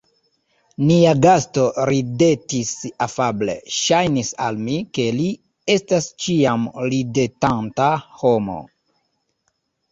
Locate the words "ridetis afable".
1.89-3.57